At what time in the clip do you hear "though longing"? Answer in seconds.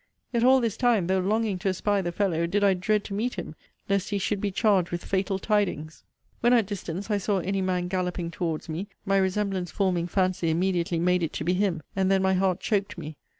1.05-1.59